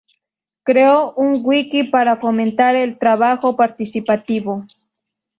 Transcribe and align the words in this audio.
Creó 0.63 1.13
un 1.13 1.41
Wiki 1.45 1.83
para 1.83 2.15
fomentar 2.15 2.75
el 2.75 2.97
trabajo 2.97 3.55
participativo. 3.55 4.65